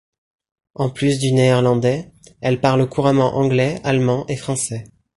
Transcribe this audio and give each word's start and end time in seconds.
En 0.73 0.89
plus 0.89 1.19
du 1.19 1.31
néerlandais, 1.31 2.11
elle 2.41 2.59
parle 2.59 2.89
couramment 2.89 3.37
anglais, 3.37 3.79
allemand 3.83 4.25
et 4.29 4.35
français. 4.35 4.85